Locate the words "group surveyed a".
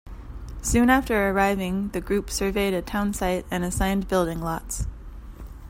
2.01-2.81